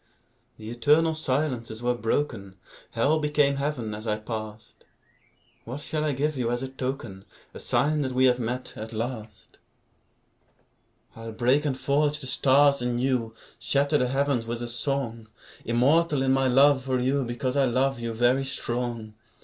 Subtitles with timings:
[0.57, 2.55] The eternal silences were broken;
[2.93, 4.83] Hell became Heaven as I passed.
[5.63, 8.93] What shall I give you as a token, A sign that we have met, at
[8.93, 9.59] last?
[11.15, 15.27] I'll break and forge the stars anew, Shatter the heavens with a song;
[15.65, 19.13] Immortal in my love for you, Because I love you, very strong.